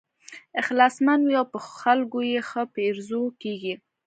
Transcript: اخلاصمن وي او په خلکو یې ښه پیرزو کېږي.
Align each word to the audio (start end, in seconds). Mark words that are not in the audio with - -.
اخلاصمن 0.61 1.19
وي 1.27 1.35
او 1.41 1.45
په 1.53 1.59
خلکو 1.79 2.17
یې 2.31 2.39
ښه 2.49 2.61
پیرزو 2.75 3.23
کېږي. 3.41 3.73